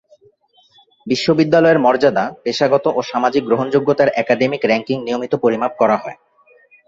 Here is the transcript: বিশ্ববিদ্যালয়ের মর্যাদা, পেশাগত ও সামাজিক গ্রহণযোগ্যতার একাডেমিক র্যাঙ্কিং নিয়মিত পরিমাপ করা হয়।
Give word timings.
বিশ্ববিদ্যালয়ের 1.07 1.79
মর্যাদা, 1.79 2.25
পেশাগত 2.43 2.85
ও 2.89 2.99
সামাজিক 3.11 3.43
গ্রহণযোগ্যতার 3.45 4.13
একাডেমিক 4.21 4.61
র্যাঙ্কিং 4.65 4.97
নিয়মিত 5.03 5.33
পরিমাপ 5.43 5.73
করা 5.81 5.97
হয়। 5.97 6.17